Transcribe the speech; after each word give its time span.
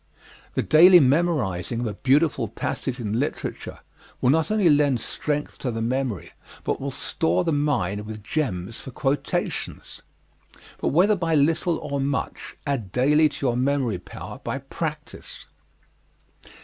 The 0.55 0.63
daily 0.63 0.99
memorizing 0.99 1.81
of 1.81 1.85
a 1.85 1.93
beautiful 1.93 2.47
passage 2.47 2.99
in 2.99 3.19
literature 3.19 3.81
will 4.19 4.31
not 4.31 4.49
only 4.49 4.67
lend 4.67 4.99
strength 4.99 5.59
to 5.59 5.69
the 5.69 5.79
memory, 5.79 6.31
but 6.63 6.81
will 6.81 6.89
store 6.89 7.43
the 7.43 7.51
mind 7.51 8.07
with 8.07 8.23
gems 8.23 8.79
for 8.81 8.89
quotation. 8.89 9.79
But 10.79 10.87
whether 10.87 11.15
by 11.15 11.35
little 11.35 11.77
or 11.77 12.01
much 12.01 12.57
add 12.65 12.91
daily 12.91 13.29
to 13.29 13.45
your 13.45 13.55
memory 13.55 13.99
power 13.99 14.39
by 14.43 14.57
practise. 14.57 15.45